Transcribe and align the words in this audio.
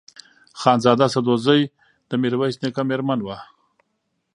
خانزاده 0.61 1.07
سدوزۍ 1.13 1.61
د 2.09 2.11
میرویس 2.21 2.55
نیکه 2.61 2.81
مېرمن 2.89 3.19
وه. 3.23 3.37